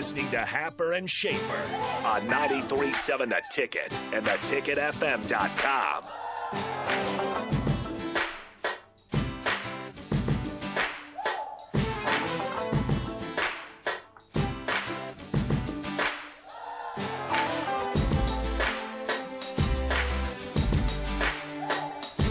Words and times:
Listening 0.00 0.30
to 0.30 0.38
Happer 0.38 0.94
and 0.94 1.10
Schaefer 1.10 1.60
on 2.06 2.22
93.7 2.22 3.28
The 3.28 3.42
Ticket 3.50 4.00
and 4.14 4.24
theticketfm.com. 4.24 6.04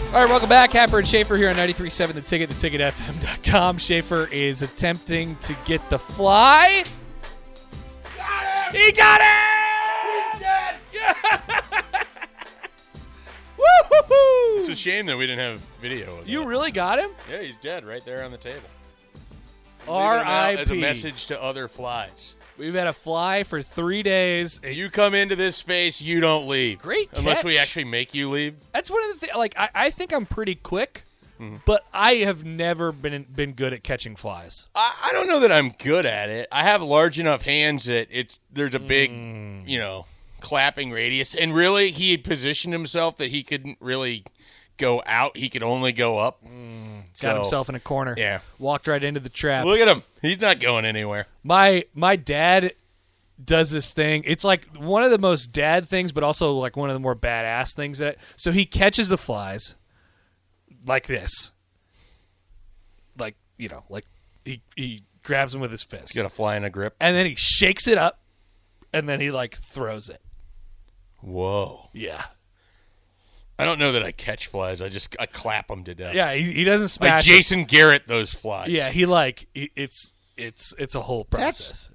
All 0.08 0.20
right, 0.20 0.28
welcome 0.28 0.48
back. 0.48 0.72
Happer 0.72 0.98
and 0.98 1.06
Schaefer 1.06 1.36
here 1.36 1.50
on 1.50 1.54
93.7 1.54 2.14
The 2.14 2.20
Ticket, 2.20 2.50
theticketfm.com. 2.50 3.78
Schaefer 3.78 4.26
is 4.32 4.62
attempting 4.62 5.36
to 5.36 5.54
get 5.66 5.88
the 5.88 6.00
fly. 6.00 6.82
Got 8.72 8.74
him! 8.74 8.80
He 8.82 8.92
got 8.92 9.20
it! 9.20 9.26
Yes! 10.92 13.08
Woo-hoo-hoo! 13.58 14.60
It's 14.60 14.68
a 14.68 14.76
shame 14.76 15.06
that 15.06 15.16
we 15.16 15.26
didn't 15.26 15.40
have 15.40 15.60
video. 15.80 16.18
Of 16.18 16.28
You 16.28 16.40
that. 16.40 16.46
really 16.46 16.70
got 16.70 16.98
him? 16.98 17.10
Yeah, 17.30 17.42
he's 17.42 17.54
dead 17.60 17.84
right 17.84 18.04
there 18.04 18.24
on 18.24 18.30
the 18.30 18.38
table. 18.38 18.60
Leaving 19.88 20.26
it 20.26 20.60
As 20.60 20.70
a 20.70 20.74
message 20.74 21.26
to 21.26 21.42
other 21.42 21.66
flies. 21.68 22.36
We've 22.58 22.74
had 22.74 22.86
a 22.86 22.92
fly 22.92 23.42
for 23.42 23.62
three 23.62 24.02
days. 24.02 24.60
If 24.62 24.76
you 24.76 24.90
come 24.90 25.14
into 25.14 25.34
this 25.34 25.56
space, 25.56 26.00
you 26.02 26.20
don't 26.20 26.46
leave. 26.46 26.80
Great 26.80 27.08
Unless 27.14 27.42
we 27.42 27.58
actually 27.58 27.86
make 27.86 28.12
you 28.14 28.28
leave. 28.28 28.54
That's 28.72 28.90
one 28.90 29.02
of 29.04 29.14
the 29.14 29.26
things. 29.26 29.34
Like, 29.34 29.54
I, 29.58 29.70
I 29.74 29.90
think 29.90 30.12
I'm 30.12 30.26
pretty 30.26 30.54
quick, 30.56 31.04
Mm-hmm. 31.40 31.56
but 31.64 31.86
I 31.94 32.14
have 32.16 32.44
never 32.44 32.92
been 32.92 33.24
been 33.34 33.52
good 33.52 33.72
at 33.72 33.82
catching 33.82 34.14
flies. 34.14 34.68
I, 34.74 34.94
I 35.06 35.12
don't 35.12 35.26
know 35.26 35.40
that 35.40 35.50
I'm 35.50 35.70
good 35.70 36.04
at 36.04 36.28
it. 36.28 36.46
I 36.52 36.64
have 36.64 36.82
large 36.82 37.18
enough 37.18 37.42
hands 37.42 37.86
that 37.86 38.08
it's 38.10 38.38
there's 38.52 38.74
a 38.74 38.78
big, 38.78 39.10
Mm. 39.10 39.66
you 39.66 39.78
know, 39.78 40.04
clapping 40.40 40.90
radius. 40.90 41.34
And 41.34 41.54
really, 41.54 41.90
he 41.92 42.10
had 42.10 42.24
positioned 42.24 42.72
himself 42.74 43.16
that 43.16 43.30
he 43.30 43.42
couldn't 43.42 43.78
really 43.80 44.24
go 44.76 45.02
out. 45.06 45.36
He 45.36 45.48
could 45.48 45.62
only 45.62 45.92
go 45.92 46.18
up. 46.18 46.42
Got 46.42 46.50
So, 47.14 47.34
himself 47.36 47.68
in 47.68 47.74
a 47.74 47.80
corner. 47.80 48.14
Yeah. 48.16 48.40
Walked 48.58 48.86
right 48.88 49.02
into 49.02 49.20
the 49.20 49.28
trap. 49.28 49.64
Look 49.64 49.80
at 49.80 49.88
him. 49.88 50.02
He's 50.22 50.40
not 50.40 50.60
going 50.60 50.84
anywhere. 50.84 51.26
my 51.42 51.84
my 51.94 52.16
dad 52.16 52.72
does 53.42 53.70
this 53.70 53.92
thing. 53.94 54.22
It's 54.26 54.44
like 54.44 54.66
one 54.76 55.02
of 55.02 55.10
the 55.10 55.18
most 55.18 55.52
dad 55.52 55.88
things, 55.88 56.12
but 56.12 56.22
also 56.22 56.52
like 56.52 56.76
one 56.76 56.90
of 56.90 56.94
the 56.94 57.00
more 57.00 57.16
badass 57.16 57.74
things 57.74 57.98
that. 57.98 58.16
So 58.36 58.52
he 58.52 58.66
catches 58.66 59.08
the 59.08 59.16
flies 59.18 59.74
like 60.86 61.06
this, 61.06 61.52
like 63.18 63.36
you 63.58 63.68
know, 63.68 63.84
like 63.88 64.04
he 64.44 64.62
he 64.76 65.02
grabs 65.22 65.54
him 65.54 65.60
with 65.60 65.70
his 65.70 65.82
fist, 65.82 66.14
Got 66.14 66.26
a 66.26 66.30
fly 66.30 66.56
in 66.56 66.64
a 66.64 66.70
grip. 66.70 66.94
and 67.00 67.16
then 67.16 67.26
he 67.26 67.34
shakes 67.36 67.86
it 67.86 67.98
up, 67.98 68.20
and 68.92 69.08
then 69.08 69.20
he 69.20 69.30
like 69.30 69.56
throws 69.56 70.08
it. 70.08 70.20
Whoa. 71.20 71.88
Yeah, 71.92 72.22
I 73.58 73.64
don't 73.64 73.78
know 73.78 73.92
that 73.92 74.02
I 74.02 74.12
catch 74.12 74.46
flies. 74.46 74.80
I 74.80 74.88
just 74.88 75.14
I 75.20 75.26
clap 75.26 75.68
them 75.68 75.84
to 75.84 75.94
death. 75.94 76.14
yeah. 76.14 76.32
He, 76.32 76.50
he 76.52 76.64
doesn't 76.64 76.88
smash. 76.88 77.24
it. 77.26 77.30
Jason 77.30 77.64
Garrett, 77.64 78.08
those 78.08 78.32
flies. 78.32 78.68
Yeah, 78.70 78.88
he 78.88 79.04
like 79.06 79.46
he, 79.52 79.70
it's 79.76 80.14
it's 80.38 80.74
it's 80.78 80.94
a 80.94 81.02
whole 81.02 81.24
process. 81.24 81.90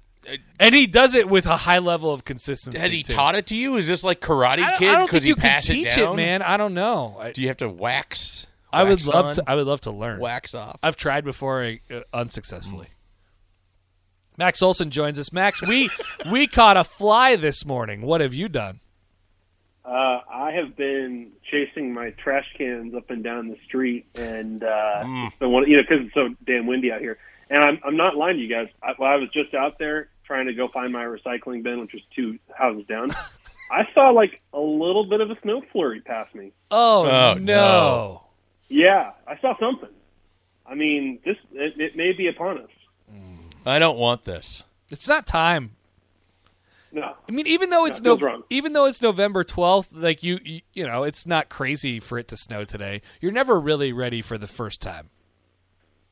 and 0.60 0.74
he 0.74 0.86
does 0.86 1.14
it 1.16 1.28
with 1.28 1.46
a 1.46 1.56
high 1.56 1.78
level 1.80 2.12
of 2.12 2.24
consistency. 2.24 2.78
Has 2.78 2.92
he 2.92 3.02
too. 3.02 3.12
taught 3.12 3.34
it 3.34 3.46
to 3.48 3.56
you? 3.56 3.76
Is 3.76 3.88
this 3.88 4.04
like 4.04 4.20
Karate 4.20 4.60
I, 4.60 4.76
Kid? 4.76 4.88
I 4.90 4.92
don't 4.92 5.08
Could 5.10 5.22
think 5.22 5.24
you 5.24 5.34
can 5.36 5.58
teach 5.60 5.96
it, 5.98 6.02
down? 6.02 6.14
man. 6.16 6.42
I 6.42 6.56
don't 6.56 6.74
know. 6.74 7.16
I, 7.18 7.32
Do 7.32 7.42
you 7.42 7.48
have 7.48 7.56
to 7.58 7.68
wax? 7.68 8.46
I 8.76 8.84
would 8.84 9.04
love 9.06 9.24
on, 9.26 9.34
to. 9.34 9.44
I 9.46 9.54
would 9.54 9.66
love 9.66 9.80
to 9.82 9.90
learn. 9.90 10.20
wax 10.20 10.54
off. 10.54 10.78
I've 10.82 10.96
tried 10.96 11.24
before, 11.24 11.76
uh, 11.90 12.00
unsuccessfully. 12.12 12.88
Max 14.38 14.62
Olson 14.62 14.90
joins 14.90 15.18
us. 15.18 15.32
Max, 15.32 15.62
we 15.62 15.88
we 16.30 16.46
caught 16.46 16.76
a 16.76 16.84
fly 16.84 17.36
this 17.36 17.64
morning. 17.64 18.02
What 18.02 18.20
have 18.20 18.34
you 18.34 18.48
done? 18.48 18.80
Uh, 19.84 20.20
I 20.28 20.50
have 20.52 20.76
been 20.76 21.30
chasing 21.48 21.94
my 21.94 22.10
trash 22.10 22.46
cans 22.58 22.92
up 22.94 23.08
and 23.10 23.22
down 23.22 23.48
the 23.48 23.56
street, 23.66 24.06
and 24.16 24.64
uh, 24.64 25.04
it's 25.06 25.40
one, 25.40 25.68
you 25.70 25.76
know, 25.76 25.82
because 25.88 26.04
it's 26.06 26.14
so 26.14 26.34
damn 26.44 26.66
windy 26.66 26.90
out 26.90 27.00
here. 27.00 27.18
And 27.48 27.62
I'm 27.62 27.78
I'm 27.84 27.96
not 27.96 28.16
lying 28.16 28.36
to 28.36 28.42
you 28.42 28.48
guys. 28.52 28.68
I, 28.82 28.94
well, 28.98 29.10
I 29.10 29.16
was 29.16 29.30
just 29.30 29.54
out 29.54 29.78
there 29.78 30.08
trying 30.24 30.46
to 30.46 30.54
go 30.54 30.66
find 30.68 30.92
my 30.92 31.04
recycling 31.04 31.62
bin, 31.62 31.80
which 31.80 31.92
was 31.92 32.02
two 32.14 32.38
houses 32.52 32.84
down. 32.88 33.10
I 33.70 33.88
saw 33.94 34.10
like 34.10 34.40
a 34.52 34.60
little 34.60 35.04
bit 35.08 35.20
of 35.20 35.30
a 35.30 35.40
snow 35.40 35.62
flurry 35.72 36.00
pass 36.00 36.26
me. 36.34 36.52
Oh, 36.70 37.06
Oh, 37.06 37.34
no. 37.34 37.40
no. 37.44 38.22
Yeah, 38.68 39.12
I 39.26 39.38
saw 39.38 39.56
something. 39.58 39.90
I 40.66 40.74
mean, 40.74 41.20
this 41.24 41.36
it, 41.52 41.78
it 41.78 41.96
may 41.96 42.12
be 42.12 42.26
upon 42.26 42.58
us. 42.58 42.70
Mm. 43.12 43.52
I 43.64 43.78
don't 43.78 43.98
want 43.98 44.24
this. 44.24 44.64
It's 44.90 45.08
not 45.08 45.26
time. 45.26 45.72
No, 46.92 47.14
I 47.28 47.32
mean, 47.32 47.46
even 47.46 47.70
though 47.70 47.84
it's 47.84 48.00
No, 48.00 48.14
no, 48.14 48.44
even 48.48 48.72
though 48.72 48.86
it's 48.86 49.02
November 49.02 49.44
twelfth, 49.44 49.92
like 49.92 50.22
you, 50.22 50.38
you, 50.42 50.60
you 50.72 50.86
know, 50.86 51.02
it's 51.02 51.26
not 51.26 51.48
crazy 51.48 52.00
for 52.00 52.18
it 52.18 52.28
to 52.28 52.36
snow 52.36 52.64
today. 52.64 53.02
You're 53.20 53.32
never 53.32 53.60
really 53.60 53.92
ready 53.92 54.22
for 54.22 54.38
the 54.38 54.46
first 54.46 54.80
time. 54.80 55.10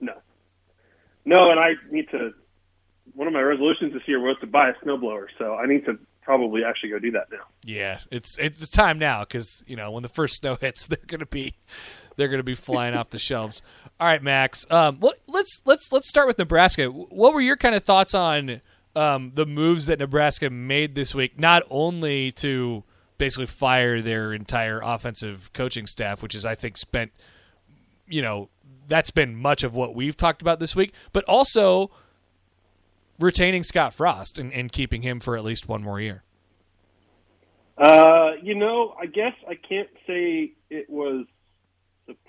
no, 0.01 0.13
no. 1.25 1.51
And 1.51 1.59
I 1.59 1.75
need 1.91 2.11
to. 2.11 2.35
One 3.15 3.29
of 3.29 3.33
my 3.33 3.41
resolutions 3.41 3.93
this 3.93 4.03
year 4.07 4.21
was 4.21 4.37
to 4.41 4.47
buy 4.47 4.71
a 4.71 4.75
snowblower, 4.85 5.27
so 5.39 5.55
I 5.55 5.67
need 5.67 5.85
to 5.87 5.99
probably 6.23 6.65
actually 6.65 6.91
go 6.91 6.99
do 6.99 7.13
that 7.13 7.31
now. 7.31 7.45
Yeah, 7.65 8.01
it's 8.11 8.39
it's 8.39 8.69
time 8.71 8.99
now 8.99 9.21
because 9.21 9.63
you 9.67 9.77
know 9.77 9.91
when 9.93 10.03
the 10.03 10.09
first 10.09 10.37
snow 10.37 10.57
hits, 10.57 10.87
they're 10.89 10.99
gonna 11.07 11.27
be 11.27 11.55
they're 12.17 12.29
gonna 12.29 12.43
be 12.43 12.55
flying 12.55 12.95
off 12.95 13.11
the 13.11 13.19
shelves. 13.19 13.63
All 14.01 14.07
right, 14.07 14.23
Max. 14.23 14.67
Um, 14.71 14.99
let, 15.01 15.15
let's 15.29 15.63
let's 15.65 15.93
let's 15.93 16.09
start 16.09 16.27
with 16.27 16.39
Nebraska. 16.39 16.87
What 16.87 17.33
were 17.33 17.41
your 17.41 17.57
kind 17.57 17.75
of 17.75 17.85
thoughts 17.85 18.15
on 18.15 18.61
um, 18.97 19.33
the 19.35 19.47
moves 19.47 19.87
that 19.87 19.99
Nebraska 19.99 20.51
made 20.51 20.95
this 20.95 21.15
week? 21.15 21.39
Not 21.39 21.63
only 21.71 22.33
to 22.33 22.85
basically 23.19 23.47
fire 23.47 24.03
their 24.03 24.33
entire 24.33 24.81
offensive 24.83 25.53
coaching 25.53 25.87
staff, 25.87 26.23
which 26.23 26.35
is 26.35 26.45
I 26.45 26.55
think 26.55 26.77
spent, 26.77 27.13
you 28.09 28.23
know, 28.23 28.49
that's 28.89 29.11
been 29.11 29.37
much 29.37 29.63
of 29.63 29.75
what 29.75 29.95
we've 29.95 30.17
talked 30.17 30.43
about 30.43 30.61
this 30.61 30.75
week, 30.75 30.93
but 31.13 31.25
also 31.25 31.91
retaining 33.19 33.63
Scott 33.63 33.95
Frost 33.95 34.39
and, 34.39 34.53
and 34.53 34.73
keeping 34.73 35.03
him 35.03 35.21
for 35.21 35.37
at 35.37 35.45
least 35.45 35.69
one 35.69 35.83
more 35.83 36.01
year. 36.01 36.23
Uh, 37.77 38.33
you 38.43 38.55
know, 38.55 38.95
I 39.01 39.07
guess 39.07 39.33
I 39.49 39.55
can't 39.55 39.89
say 40.07 40.53
it 40.71 40.89
was 40.89 41.27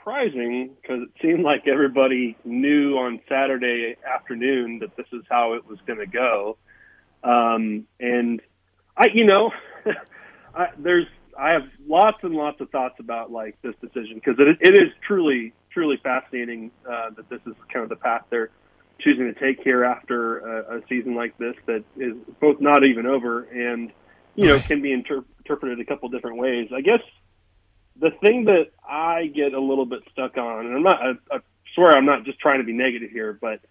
surprising 0.06 0.70
because 0.82 1.02
it 1.02 1.10
seemed 1.20 1.44
like 1.44 1.68
everybody 1.68 2.38
knew 2.46 2.96
on 2.96 3.20
Saturday 3.28 3.96
afternoon 4.06 4.80
that 4.80 4.96
this 4.96 5.08
is 5.12 5.24
how 5.30 5.54
it 5.54 5.68
was 5.68 5.80
going 5.88 5.98
to 5.98 6.06
go. 6.06 6.58
Um, 7.24 7.88
and 8.00 8.40
I, 8.96 9.08
you 9.14 9.26
know, 9.26 9.52
I, 10.56 10.68
there's 10.78 11.08
I 11.38 11.54
have 11.54 11.64
lots 11.88 12.18
and 12.22 12.36
lots 12.36 12.62
of 12.62 12.70
thoughts 12.70 12.96
about 13.00 13.32
like 13.32 13.60
this 13.64 13.74
decision 13.82 14.16
because 14.16 14.36
it, 14.38 14.58
it 14.62 14.74
is 14.74 14.94
truly 15.08 15.54
truly 15.72 15.98
fascinating 16.04 16.72
uh, 16.88 17.10
that 17.16 17.28
this 17.30 17.42
is 17.48 17.54
kind 17.74 17.84
of 17.84 17.90
the 17.90 17.96
path 17.96 18.26
they're 18.30 18.52
choosing 19.02 19.34
to 19.34 19.40
take 19.40 19.62
here 19.64 19.84
after 19.84 20.38
a, 20.38 20.78
a 20.78 20.82
season 20.88 21.16
like 21.16 21.38
this 21.38 21.56
that 21.66 21.84
is 21.98 22.14
both 22.40 22.62
not 22.62 22.86
even 22.86 23.06
over 23.06 23.44
and 23.44 23.92
you 24.36 24.46
know 24.46 24.60
can 24.60 24.82
be 24.82 24.94
inter- 24.94 25.26
interpreted 25.40 25.80
a 25.80 25.86
couple 25.86 26.08
different 26.10 26.38
ways. 26.38 26.70
I 26.74 26.82
guess 26.82 27.02
the 28.00 28.12
thing 28.22 28.46
that 28.46 28.72
I 28.88 29.28
get 29.28 29.54
a 29.54 29.60
little 29.60 29.86
bit 29.86 30.02
stuck 30.12 30.38
on, 30.38 30.66
and 30.66 30.76
I'm 30.76 30.84
not, 30.84 31.02
I, 31.02 31.12
I 31.36 31.40
swear 31.74 31.92
I'm 31.96 32.06
not 32.06 32.24
just 32.26 32.40
trying 32.40 32.60
to 32.60 32.66
be 32.66 32.74
negative 32.74 33.12
here, 33.12 33.38
but 33.40 33.62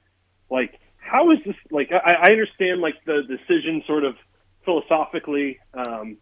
like 0.51 0.79
how 0.99 1.31
is 1.33 1.39
this 1.45 1.57
like? 1.71 1.91
I, 1.93 2.15
I 2.15 2.27
understand 2.31 2.81
like 2.81 2.95
the 3.05 3.23
decision 3.23 3.83
sort 3.87 4.05
of 4.05 4.17
philosophically, 4.65 5.59
um, 5.75 6.17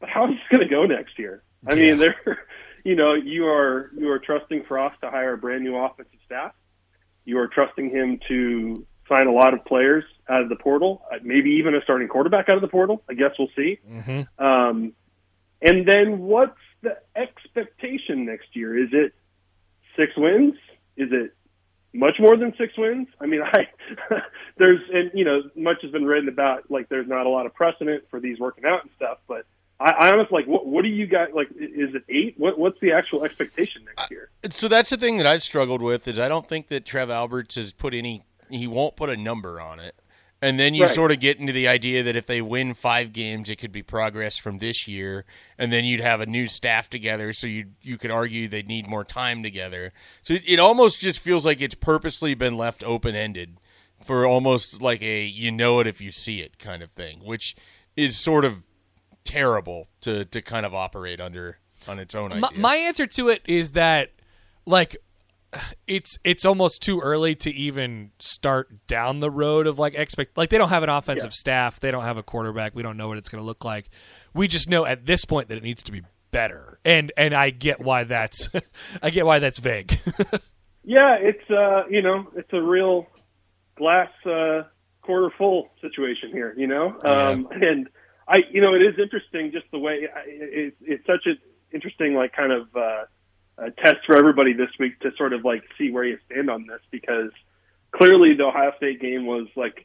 but 0.00 0.08
how 0.08 0.26
is 0.26 0.30
this 0.32 0.40
going 0.58 0.66
to 0.68 0.72
go 0.72 0.86
next 0.86 1.18
year? 1.18 1.42
I 1.68 1.74
Yeah. 1.74 1.90
mean, 1.90 1.96
there, 1.98 2.16
you 2.84 2.94
know, 2.94 3.14
you 3.14 3.46
are 3.46 3.90
you 3.96 4.10
are 4.10 4.18
trusting 4.18 4.64
Frost 4.68 5.00
to 5.02 5.10
hire 5.10 5.34
a 5.34 5.38
brand 5.38 5.64
new 5.64 5.76
offensive 5.76 6.18
staff. 6.24 6.52
You 7.24 7.38
are 7.38 7.48
trusting 7.48 7.90
him 7.90 8.20
to 8.28 8.86
sign 9.08 9.26
a 9.26 9.32
lot 9.32 9.54
of 9.54 9.64
players 9.64 10.04
out 10.28 10.42
of 10.42 10.48
the 10.48 10.56
portal, 10.56 11.02
uh, 11.12 11.16
maybe 11.22 11.50
even 11.50 11.74
a 11.74 11.80
starting 11.82 12.08
quarterback 12.08 12.48
out 12.48 12.56
of 12.56 12.62
the 12.62 12.68
portal. 12.68 13.02
I 13.10 13.14
guess 13.14 13.32
we'll 13.38 13.48
see. 13.56 13.78
Mm-hmm. 13.90 14.44
Um, 14.44 14.92
and 15.60 15.86
then 15.86 16.20
what's 16.20 16.56
the 16.82 16.98
expectation 17.16 18.24
next 18.24 18.54
year? 18.54 18.76
Is 18.76 18.90
it 18.92 19.14
six 19.96 20.12
wins? 20.16 20.54
Is 20.96 21.08
it 21.12 21.34
much 21.92 22.16
more 22.18 22.36
than 22.36 22.54
six 22.58 22.76
wins? 22.76 23.08
I 23.20 23.26
mean, 23.26 23.42
I 23.44 23.66
there's 24.56 24.80
and 24.92 25.10
you 25.14 25.24
know 25.24 25.42
much 25.56 25.78
has 25.82 25.90
been 25.90 26.04
written 26.04 26.28
about 26.28 26.70
like 26.70 26.88
there's 26.88 27.08
not 27.08 27.26
a 27.26 27.28
lot 27.28 27.46
of 27.46 27.54
precedent 27.54 28.04
for 28.10 28.20
these 28.20 28.38
working 28.38 28.64
out 28.64 28.82
and 28.82 28.90
stuff, 28.96 29.18
but 29.26 29.46
I, 29.80 29.90
I 29.90 30.12
honestly 30.12 30.40
like 30.40 30.46
what 30.46 30.66
what 30.66 30.82
do 30.82 30.88
you 30.88 31.06
guys 31.06 31.28
like? 31.34 31.48
Is 31.52 31.94
it 31.94 32.04
eight? 32.08 32.34
What 32.38 32.58
what's 32.58 32.80
the 32.80 32.92
actual 32.92 33.24
expectation 33.24 33.84
next 33.84 34.10
year? 34.10 34.30
Uh, 34.44 34.48
so 34.50 34.68
that's 34.68 34.90
the 34.90 34.96
thing 34.96 35.18
that 35.18 35.26
I've 35.26 35.42
struggled 35.42 35.82
with 35.82 36.06
is 36.08 36.18
I 36.18 36.28
don't 36.28 36.48
think 36.48 36.68
that 36.68 36.84
Trev 36.84 37.10
Alberts 37.10 37.56
has 37.56 37.72
put 37.72 37.94
any. 37.94 38.22
He 38.50 38.66
won't 38.66 38.96
put 38.96 39.10
a 39.10 39.16
number 39.16 39.60
on 39.60 39.78
it, 39.78 39.94
and 40.40 40.58
then 40.58 40.74
you 40.74 40.84
Right. 40.84 40.94
sort 40.94 41.10
of 41.10 41.20
get 41.20 41.38
into 41.38 41.52
the 41.52 41.66
idea 41.66 42.02
that 42.02 42.14
if 42.16 42.26
they 42.26 42.40
win 42.40 42.74
five 42.74 43.12
games, 43.12 43.50
it 43.50 43.56
could 43.56 43.72
be 43.72 43.82
progress 43.82 44.36
from 44.38 44.58
this 44.58 44.86
year, 44.86 45.24
and 45.58 45.72
then 45.72 45.84
you'd 45.84 46.00
have 46.00 46.20
a 46.20 46.26
new 46.26 46.46
staff 46.48 46.88
together. 46.88 47.32
So 47.32 47.46
you 47.46 47.66
you 47.82 47.98
could 47.98 48.10
argue 48.10 48.48
they 48.48 48.62
need 48.62 48.86
more 48.86 49.04
time 49.04 49.42
together. 49.42 49.92
So 50.22 50.34
it, 50.34 50.42
it 50.46 50.58
almost 50.60 51.00
just 51.00 51.20
feels 51.20 51.44
like 51.44 51.60
it's 51.60 51.74
purposely 51.74 52.34
been 52.34 52.56
left 52.56 52.84
open 52.84 53.14
ended 53.14 53.58
for 54.04 54.26
almost 54.26 54.80
like 54.80 55.02
a 55.02 55.24
you 55.24 55.50
know 55.50 55.80
it 55.80 55.86
if 55.86 56.00
you 56.00 56.12
see 56.12 56.40
it 56.40 56.58
kind 56.58 56.82
of 56.82 56.90
thing, 56.92 57.20
which 57.24 57.56
is 57.96 58.16
sort 58.16 58.44
of 58.44 58.62
terrible 59.24 59.88
to 60.00 60.24
to 60.24 60.40
kind 60.40 60.64
of 60.64 60.74
operate 60.74 61.20
under 61.20 61.58
on 61.86 61.98
its 61.98 62.14
own 62.14 62.30
my, 62.40 62.48
my 62.56 62.76
answer 62.76 63.06
to 63.06 63.28
it 63.28 63.42
is 63.46 63.72
that 63.72 64.10
like 64.64 64.96
it's 65.86 66.18
it's 66.24 66.44
almost 66.44 66.82
too 66.82 67.00
early 67.00 67.34
to 67.36 67.50
even 67.50 68.10
start 68.18 68.86
down 68.86 69.20
the 69.20 69.30
road 69.30 69.66
of 69.66 69.78
like 69.78 69.94
expect 69.94 70.36
like 70.36 70.50
they 70.50 70.58
don't 70.58 70.68
have 70.68 70.82
an 70.82 70.90
offensive 70.90 71.30
Yeah. 71.30 71.40
staff. 71.40 71.80
They 71.80 71.90
don't 71.90 72.04
have 72.04 72.16
a 72.18 72.22
quarterback. 72.22 72.74
We 72.74 72.82
don't 72.82 72.96
know 72.96 73.08
what 73.08 73.18
it's 73.18 73.28
going 73.28 73.40
to 73.42 73.46
look 73.46 73.64
like. 73.64 73.88
We 74.34 74.46
just 74.48 74.68
know 74.68 74.84
at 74.84 75.06
this 75.06 75.24
point 75.24 75.48
that 75.48 75.56
it 75.58 75.62
needs 75.64 75.82
to 75.84 75.92
be 75.92 76.02
better. 76.30 76.78
And 76.84 77.10
and 77.16 77.32
i 77.34 77.48
get 77.50 77.80
why 77.80 78.04
that's 78.04 78.50
i 79.02 79.08
get 79.10 79.24
why 79.26 79.38
that's 79.38 79.58
vague. 79.58 79.98
Yeah, 80.84 81.16
it's 81.20 81.50
uh, 81.50 81.86
you 81.90 82.00
know, 82.00 82.28
it's 82.34 82.50
a 82.54 82.62
real 82.62 83.08
glass 83.76 84.08
uh, 84.24 84.62
quarter 85.02 85.28
full 85.36 85.68
situation 85.82 86.30
here. 86.32 86.54
You 86.56 86.66
know, 86.66 86.98
um, 87.04 87.46
and 87.50 87.88
I, 88.26 88.38
you 88.50 88.62
know, 88.62 88.74
it 88.74 88.80
is 88.80 88.94
interesting 88.98 89.50
just 89.52 89.66
the 89.70 89.78
way 89.78 90.08
I- 90.14 90.22
it, 90.26 90.74
it's 90.80 91.04
such 91.06 91.26
an 91.26 91.36
interesting 91.74 92.14
like 92.14 92.32
kind 92.32 92.52
of 92.52 92.74
uh, 92.74 93.04
uh, 93.60 93.70
test 93.82 94.06
for 94.06 94.16
everybody 94.16 94.52
this 94.52 94.70
week 94.78 94.98
to 95.00 95.10
sort 95.16 95.32
of 95.32 95.44
like 95.44 95.62
see 95.76 95.90
where 95.90 96.04
you 96.04 96.18
stand 96.30 96.50
on 96.50 96.66
this 96.66 96.80
because 96.90 97.30
clearly 97.92 98.34
the 98.34 98.44
Ohio 98.44 98.72
State 98.76 99.00
game 99.00 99.26
was 99.26 99.48
like. 99.56 99.84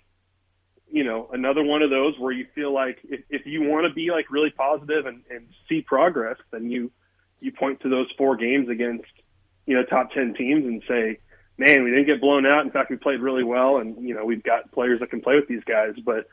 You 0.92 1.04
know, 1.04 1.28
another 1.34 1.64
one 1.64 1.82
of 1.82 1.90
those 1.90 2.20
where 2.20 2.32
you 2.32 2.46
feel 2.54 2.72
like 2.72 3.00
if, 3.10 3.22
if 3.28 3.48
you 3.48 3.64
want 3.64 3.88
to 3.88 3.94
be 3.96 4.12
like 4.12 4.30
really 4.30 4.52
positive 4.52 5.08
and, 5.08 5.24
and 5.28 5.48
see 5.68 5.82
progress, 5.82 6.38
then 6.52 6.70
you 6.70 6.92
you 7.44 7.52
point 7.52 7.82
to 7.82 7.90
those 7.90 8.08
four 8.18 8.36
games 8.36 8.70
against 8.70 9.12
you 9.66 9.76
know 9.76 9.84
top 9.84 10.12
ten 10.12 10.34
teams 10.34 10.66
and 10.66 10.82
say, 10.88 11.20
man, 11.58 11.84
we 11.84 11.92
didn't 11.92 12.06
get 12.06 12.22
blown 12.22 12.46
out. 12.46 12.66
In 12.66 12.72
fact, 12.72 12.90
we 12.90 12.96
played 12.96 13.20
really 13.20 13.44
well, 13.44 13.78
and 13.78 14.08
you 14.08 14.16
know 14.16 14.26
we've 14.26 14.44
got 14.44 14.72
players 14.72 15.00
that 15.02 15.10
can 15.10 15.22
play 15.22 15.36
with 15.36 15.48
these 15.48 15.64
guys. 15.66 15.94
But 16.04 16.28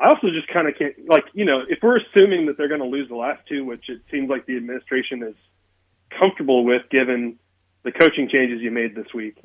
I 0.00 0.08
also 0.08 0.30
just 0.30 0.48
kind 0.48 0.68
of 0.68 0.76
can't 0.78 0.94
like 1.08 1.24
you 1.34 1.44
know 1.44 1.62
if 1.68 1.78
we're 1.82 1.98
assuming 1.98 2.46
that 2.46 2.56
they're 2.56 2.68
going 2.68 2.80
to 2.80 2.86
lose 2.86 3.08
the 3.08 3.16
last 3.16 3.42
two, 3.48 3.64
which 3.64 3.88
it 3.88 4.00
seems 4.10 4.30
like 4.30 4.46
the 4.46 4.56
administration 4.56 5.22
is 5.22 5.34
comfortable 6.18 6.64
with 6.64 6.82
given 6.90 7.38
the 7.82 7.92
coaching 7.92 8.28
changes 8.28 8.60
you 8.60 8.70
made 8.70 8.94
this 8.94 9.12
week. 9.14 9.36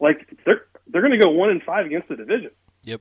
Like 0.00 0.28
they're 0.44 0.62
they're 0.88 1.00
going 1.02 1.12
to 1.12 1.18
go 1.18 1.30
one 1.30 1.50
and 1.50 1.62
five 1.62 1.86
against 1.86 2.08
the 2.08 2.16
division. 2.16 2.50
yep 2.84 3.00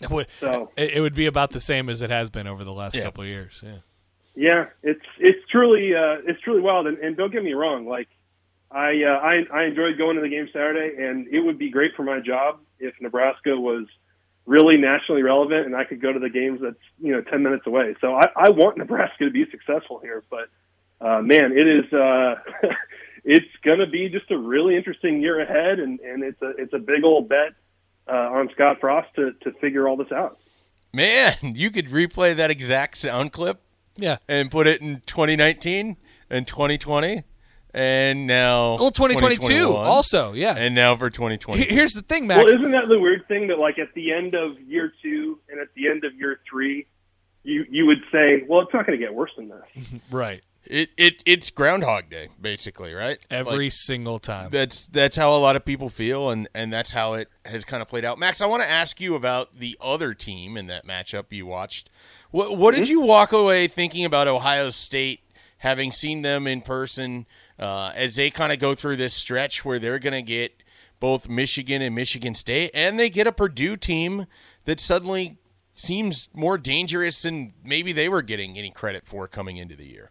it 0.00 0.10
would, 0.10 0.26
So- 0.40 0.70
it, 0.76 0.94
it 0.94 1.00
would 1.00 1.14
be 1.14 1.26
about 1.26 1.50
the 1.50 1.60
same 1.60 1.88
as 1.88 2.02
it 2.02 2.10
has 2.10 2.28
been 2.30 2.46
over 2.46 2.64
the 2.64 2.72
last 2.72 2.96
Yeah. 2.96 3.04
couple 3.04 3.22
of 3.22 3.28
years 3.28 3.62
yeah 3.64 3.78
Yeah, 4.34 4.66
it's 4.82 5.04
it's 5.18 5.46
truly 5.50 5.94
uh, 5.94 6.16
it's 6.26 6.40
truly 6.40 6.62
wild, 6.62 6.86
and, 6.86 6.98
and 6.98 7.16
don't 7.16 7.30
get 7.32 7.44
me 7.44 7.52
wrong, 7.52 7.86
like 7.86 8.08
I, 8.70 9.02
uh, 9.04 9.18
I 9.18 9.44
I 9.52 9.64
enjoyed 9.64 9.98
going 9.98 10.16
to 10.16 10.22
the 10.22 10.30
game 10.30 10.48
Saturday, 10.52 10.96
and 11.04 11.28
it 11.28 11.40
would 11.40 11.58
be 11.58 11.68
great 11.68 11.94
for 11.94 12.02
my 12.02 12.20
job 12.20 12.58
if 12.80 12.94
Nebraska 13.00 13.54
was 13.54 13.84
really 14.46 14.78
nationally 14.78 15.22
relevant, 15.22 15.66
and 15.66 15.76
I 15.76 15.84
could 15.84 16.00
go 16.00 16.10
to 16.10 16.18
the 16.18 16.30
games 16.30 16.60
that's 16.62 16.80
you 16.98 17.12
know 17.12 17.20
ten 17.20 17.42
minutes 17.42 17.66
away. 17.66 17.94
So 18.00 18.14
I, 18.14 18.28
I 18.34 18.48
want 18.48 18.78
Nebraska 18.78 19.26
to 19.26 19.30
be 19.30 19.44
successful 19.50 19.98
here, 20.02 20.24
but 20.30 20.48
uh, 21.02 21.20
man, 21.22 21.52
it 21.52 21.66
is 21.66 21.92
uh, 21.92 22.34
it's 23.24 23.46
going 23.64 23.80
to 23.80 23.86
be 23.86 24.08
just 24.08 24.30
a 24.30 24.38
really 24.38 24.76
interesting 24.76 25.20
year 25.20 25.40
ahead, 25.40 25.80
and, 25.80 26.00
and 26.00 26.22
it's 26.22 26.40
a 26.42 26.50
it's 26.58 26.72
a 26.72 26.78
big 26.78 27.04
old 27.04 27.28
bet 27.28 27.54
uh, 28.08 28.12
on 28.12 28.48
Scott 28.54 28.78
Frost 28.80 29.08
to 29.16 29.32
to 29.42 29.52
figure 29.60 29.88
all 29.88 29.96
this 29.96 30.12
out. 30.12 30.38
Man, 30.94 31.36
you 31.42 31.70
could 31.70 31.88
replay 31.88 32.36
that 32.36 32.50
exact 32.50 32.98
sound 32.98 33.32
clip 33.32 33.60
yeah. 33.96 34.18
and 34.28 34.50
put 34.50 34.66
it 34.66 34.82
in 34.82 35.00
2019 35.06 35.96
and 36.28 36.46
2020 36.46 37.24
and 37.74 38.26
now 38.26 38.76
well 38.76 38.90
2022 38.90 39.74
also 39.74 40.34
yeah. 40.34 40.54
And 40.54 40.74
now 40.74 40.94
for 40.94 41.08
2020 41.08 41.64
here's 41.70 41.92
the 41.92 42.02
thing 42.02 42.28
Well, 42.28 42.38
max 42.38 42.52
isn't 42.52 42.70
that 42.72 42.88
the 42.88 42.98
weird 42.98 43.26
thing 43.28 43.48
that 43.48 43.58
like 43.58 43.78
at 43.78 43.94
the 43.94 44.12
end 44.12 44.34
of 44.34 44.60
year 44.60 44.92
two 45.02 45.38
and 45.48 45.58
at 45.58 45.68
the 45.74 45.88
end 45.88 46.04
of 46.04 46.14
year 46.14 46.40
three, 46.48 46.86
you 47.42 47.64
you 47.70 47.86
would 47.86 48.02
say, 48.12 48.44
well, 48.46 48.60
it's 48.60 48.74
not 48.74 48.86
going 48.86 48.98
to 48.98 49.02
get 49.04 49.14
worse 49.14 49.30
than 49.36 49.48
this. 49.48 50.00
right 50.10 50.42
it, 50.72 50.90
it 50.96 51.22
it's 51.26 51.50
groundhog 51.50 52.08
day 52.10 52.28
basically 52.40 52.92
right? 52.94 53.24
Every 53.30 53.66
Like, 53.66 53.72
single 53.72 54.18
time. 54.18 54.50
that's 54.50 54.86
that's 54.86 55.16
how 55.16 55.34
a 55.34 55.38
lot 55.38 55.56
of 55.56 55.64
people 55.64 55.88
feel 55.88 56.30
and 56.30 56.48
and 56.54 56.72
that's 56.72 56.92
how 56.92 57.14
it 57.14 57.28
has 57.44 57.64
kind 57.64 57.82
of 57.82 57.88
played 57.88 58.04
out. 58.04 58.18
Max 58.18 58.40
i 58.40 58.46
want 58.46 58.62
to 58.62 58.68
ask 58.70 59.00
you 59.00 59.14
about 59.14 59.58
the 59.58 59.76
other 59.80 60.14
team 60.14 60.56
in 60.56 60.66
that 60.68 60.86
matchup 60.86 61.26
you 61.30 61.46
watched. 61.46 61.90
What 62.30 62.56
what 62.56 62.74
did 62.74 62.88
you 62.88 63.00
walk 63.00 63.32
away 63.32 63.68
thinking 63.68 64.04
about 64.04 64.28
ohio 64.28 64.70
state 64.70 65.20
having 65.58 65.92
seen 65.92 66.22
them 66.22 66.46
in 66.46 66.60
person 66.60 67.26
uh, 67.58 67.92
as 67.94 68.16
they 68.16 68.30
kind 68.30 68.52
of 68.52 68.58
go 68.58 68.74
through 68.74 68.96
this 68.96 69.14
stretch 69.14 69.64
where 69.64 69.78
they're 69.78 70.00
going 70.00 70.12
to 70.12 70.22
get 70.22 70.62
both 70.98 71.28
Michigan 71.28 71.82
and 71.82 71.94
Michigan 71.94 72.34
State, 72.34 72.70
and 72.74 72.98
they 72.98 73.10
get 73.10 73.26
a 73.26 73.32
Purdue 73.32 73.76
team 73.76 74.26
that 74.64 74.80
suddenly 74.80 75.38
seems 75.74 76.28
more 76.32 76.58
dangerous 76.58 77.22
than 77.22 77.52
maybe 77.64 77.92
they 77.92 78.08
were 78.08 78.22
getting 78.22 78.56
any 78.58 78.70
credit 78.70 79.06
for 79.06 79.28
coming 79.28 79.56
into 79.56 79.76
the 79.76 79.86
year. 79.86 80.10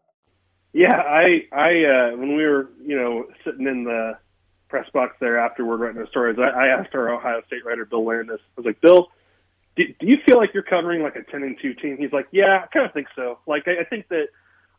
Yeah, 0.73 0.95
I 0.95 1.47
I 1.51 1.83
uh, 1.83 2.17
when 2.17 2.35
we 2.35 2.45
were 2.45 2.69
you 2.85 2.95
know 2.97 3.25
sitting 3.43 3.67
in 3.67 3.83
the 3.83 4.17
press 4.69 4.87
box 4.93 5.15
there 5.19 5.37
afterward 5.37 5.77
writing 5.81 6.01
the 6.01 6.07
stories, 6.07 6.37
I, 6.39 6.47
I 6.47 6.67
asked 6.67 6.95
our 6.95 7.13
Ohio 7.13 7.41
State 7.47 7.65
writer 7.65 7.85
Bill 7.85 8.05
Landis. 8.05 8.39
I 8.39 8.61
was 8.61 8.65
like, 8.65 8.79
Bill, 8.79 9.09
do, 9.75 9.83
do 9.99 10.07
you 10.07 10.17
feel 10.25 10.37
like 10.37 10.53
you're 10.53 10.63
covering 10.63 11.03
like 11.03 11.15
a 11.17 11.23
ten 11.23 11.43
and 11.43 11.57
two 11.61 11.73
team? 11.73 11.97
He's 11.97 12.13
like, 12.13 12.27
Yeah, 12.31 12.61
I 12.63 12.67
kind 12.67 12.85
of 12.85 12.93
think 12.93 13.07
so. 13.15 13.39
Like 13.45 13.67
I, 13.67 13.81
I 13.81 13.83
think 13.83 14.07
that 14.09 14.27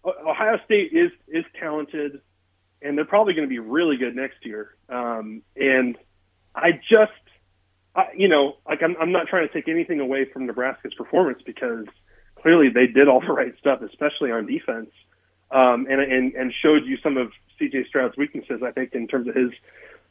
Ohio 0.05 0.59
State 0.65 0.93
is 0.93 1.11
is 1.29 1.45
talented, 1.61 2.21
and 2.81 2.97
they're 2.97 3.05
probably 3.05 3.35
going 3.35 3.47
to 3.47 3.51
be 3.53 3.59
really 3.59 3.97
good 3.99 4.17
next 4.17 4.45
year. 4.47 4.75
Um, 4.89 5.43
and 5.57 5.97
I 6.55 6.73
just 6.73 7.13
I, 7.95 8.07
you 8.17 8.29
know, 8.29 8.57
like 8.67 8.83
I'm, 8.83 8.97
I'm 9.01 9.13
not 9.13 9.27
trying 9.29 9.47
to 9.47 9.53
take 9.53 9.69
anything 9.69 10.01
away 10.01 10.25
from 10.25 10.47
Nebraska's 10.47 10.95
performance 10.95 11.43
because 11.45 11.85
clearly 12.41 12.69
they 12.71 12.87
did 12.87 13.09
all 13.09 13.21
the 13.21 13.33
right 13.33 13.53
stuff, 13.59 13.83
especially 13.83 14.31
on 14.31 14.47
defense, 14.47 14.91
um, 15.53 15.87
and, 15.89 16.01
and 16.01 16.35
and 16.35 16.53
showed 16.63 16.85
you 16.85 16.97
some 17.03 17.17
of 17.17 17.31
C.J. 17.59 17.85
Stroud's 17.89 18.17
weaknesses. 18.17 18.63
I 18.65 18.73
think 18.73 18.95
in 18.95 19.07
terms 19.07 19.29
of 19.29 19.35
his 19.35 19.51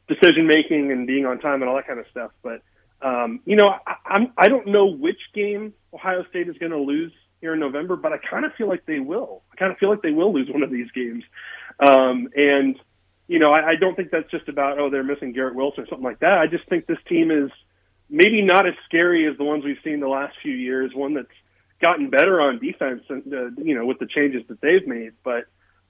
decision 0.08 0.48
making 0.48 0.92
and 0.92 1.08
being 1.08 1.26
on 1.26 1.40
time 1.40 1.62
and 1.62 1.70
all 1.70 1.76
that 1.76 1.88
kind 1.88 2.00
of 2.00 2.06
stuff. 2.12 2.32
But 2.44 2.62
um, 3.02 3.40
you 3.46 3.56
know, 3.56 3.70
I, 3.86 3.96
I'm 4.06 4.34
I 4.38 4.48
don't 4.48 4.68
know 4.68 4.86
which 4.86 5.20
game 5.34 5.74
Ohio 5.94 6.24
State 6.30 6.48
is 6.48 6.58
going 6.58 6.72
to 6.72 6.80
lose 6.80 7.12
here 7.42 7.54
in 7.54 7.60
November, 7.60 7.96
but 7.96 8.14
I 8.14 8.18
kind 8.18 8.46
of 8.46 8.54
feel 8.54 8.68
like 8.68 8.86
they 8.86 9.00
will. 9.00 9.42
I 9.52 9.56
kind 9.56 9.72
of 9.72 9.78
feel 9.80 9.90
like 9.90 10.02
they 10.02 10.12
will 10.12 10.34
lose 10.34 10.50
one 10.50 10.64
of 10.64 10.70
these 10.70 10.90
games, 10.92 11.24
um, 11.80 12.30
and 12.36 12.80
you 13.28 13.40
know, 13.40 13.52
I, 13.54 13.70
I 13.70 13.76
don't 13.76 13.96
think 13.96 14.12
that's 14.12 14.30
just 14.30 14.48
about 14.48 14.80
oh 14.80 14.90
they're 14.90 15.04
missing 15.04 15.34
Garrett 15.34 15.56
Wilson 15.56 15.84
or 15.84 15.88
something 15.88 16.06
like 16.06 16.20
that. 16.20 16.38
I 16.38 16.48
just 16.48 16.68
think 16.70 16.86
this 16.86 17.00
team 17.08 17.32
is 17.32 17.50
maybe 18.10 18.42
not 18.42 18.68
as 18.68 18.74
scary 18.86 19.28
as 19.28 19.38
the 19.38 19.44
ones 19.44 19.64
we've 19.64 19.78
seen 19.84 20.00
the 20.00 20.08
last 20.08 20.36
few 20.42 20.54
years. 20.54 20.92
One 20.94 21.14
that's 21.16 21.28
gotten 21.82 22.10
better 22.10 22.40
on 22.40 22.60
defense, 22.60 23.04
and 23.10 23.34
uh, 23.34 23.62
you 23.62 23.76
know, 23.76 23.86
with 23.86 24.00
the 24.00 24.08
changes 24.08 24.44
that 24.48 24.62
they've 24.62 24.86
made. 24.88 25.12
But 25.24 25.46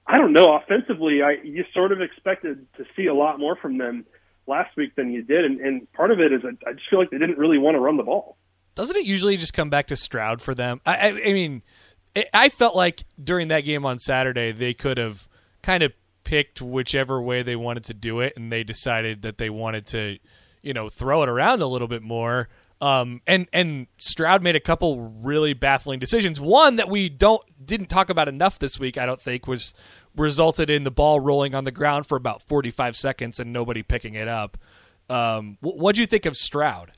I 0.06 0.18
don't 0.18 0.32
know. 0.32 0.56
Offensively, 0.56 1.22
I 1.22 1.36
you 1.44 1.64
sort 1.72 1.92
of 1.92 2.00
expected 2.00 2.66
to 2.76 2.84
see 2.96 3.06
a 3.06 3.14
lot 3.14 3.38
more 3.38 3.56
from 3.56 3.78
them 3.78 4.04
last 4.46 4.76
week 4.76 4.94
than 4.96 5.12
you 5.12 5.22
did, 5.22 5.44
and, 5.44 5.60
and 5.60 5.92
part 5.92 6.10
of 6.10 6.20
it 6.20 6.32
is 6.32 6.42
I, 6.44 6.72
just 6.72 6.88
feel 6.90 6.98
like 6.98 7.10
they 7.10 7.18
didn't 7.18 7.38
really 7.38 7.58
want 7.58 7.76
to 7.76 7.80
run 7.80 7.96
the 7.96 8.02
ball. 8.02 8.36
Doesn't 8.74 8.96
it 8.96 9.04
usually 9.04 9.36
just 9.36 9.52
come 9.52 9.70
back 9.70 9.86
to 9.88 9.96
Stroud 9.96 10.40
for 10.40 10.54
them? 10.54 10.80
I, 10.86 10.96
I, 10.96 11.08
I 11.08 11.32
mean, 11.32 11.62
it, 12.14 12.28
I 12.32 12.48
felt 12.48 12.74
like 12.74 13.04
during 13.22 13.48
that 13.48 13.60
game 13.60 13.84
on 13.84 13.98
Saturday 13.98 14.52
they 14.52 14.74
could 14.74 14.98
have 14.98 15.28
kind 15.62 15.82
of 15.82 15.92
picked 16.24 16.62
whichever 16.62 17.20
way 17.20 17.42
they 17.42 17.56
wanted 17.56 17.84
to 17.84 17.94
do 17.94 18.20
it, 18.20 18.32
and 18.36 18.50
they 18.50 18.64
decided 18.64 19.22
that 19.22 19.38
they 19.38 19.50
wanted 19.50 19.86
to, 19.88 20.18
you 20.62 20.72
know, 20.72 20.88
throw 20.88 21.22
it 21.22 21.28
around 21.28 21.62
a 21.62 21.66
little 21.66 21.88
bit 21.88 22.02
more. 22.02 22.48
Um, 22.82 23.20
and 23.28 23.46
and 23.52 23.86
Stroud 23.96 24.42
made 24.42 24.56
a 24.56 24.60
couple 24.60 24.98
really 24.98 25.54
baffling 25.54 26.00
decisions. 26.00 26.40
One 26.40 26.76
that 26.76 26.88
we 26.88 27.08
don't 27.08 27.40
didn't 27.64 27.86
talk 27.86 28.10
about 28.10 28.26
enough 28.26 28.58
this 28.58 28.80
week, 28.80 28.98
I 28.98 29.06
don't 29.06 29.22
think, 29.22 29.46
was 29.46 29.72
resulted 30.16 30.68
in 30.68 30.82
the 30.82 30.90
ball 30.90 31.20
rolling 31.20 31.54
on 31.54 31.62
the 31.62 31.70
ground 31.70 32.06
for 32.06 32.16
about 32.16 32.42
45 32.42 32.96
seconds 32.96 33.38
and 33.38 33.52
nobody 33.52 33.84
picking 33.84 34.16
it 34.16 34.26
up. 34.26 34.58
Um, 35.08 35.58
what 35.60 35.94
do 35.94 36.00
you 36.00 36.08
think 36.08 36.26
of 36.26 36.36
Stroud? 36.36 36.90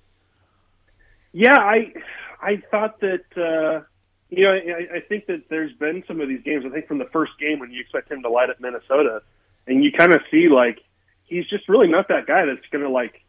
Yeah, 1.32 1.58
I 1.58 1.92
I 2.40 2.62
thought 2.70 3.00
that 3.00 3.24
uh, 3.36 3.84
you 4.30 4.44
know 4.44 4.52
I, 4.52 4.96
I 4.96 5.00
think 5.00 5.26
that 5.26 5.50
there's 5.50 5.74
been 5.74 6.02
some 6.08 6.18
of 6.22 6.28
these 6.28 6.42
games. 6.42 6.64
I 6.66 6.70
think 6.70 6.88
from 6.88 6.98
the 6.98 7.10
first 7.12 7.32
game 7.38 7.58
when 7.58 7.70
you 7.70 7.82
expect 7.82 8.10
him 8.10 8.22
to 8.22 8.30
light 8.30 8.48
up 8.48 8.58
Minnesota, 8.58 9.20
and 9.66 9.84
you 9.84 9.92
kind 9.92 10.14
of 10.14 10.22
see 10.30 10.48
like 10.48 10.78
he's 11.24 11.46
just 11.48 11.68
really 11.68 11.88
not 11.88 12.08
that 12.08 12.26
guy 12.26 12.46
that's 12.46 12.66
going 12.72 12.84
to 12.84 12.90
like 12.90 13.20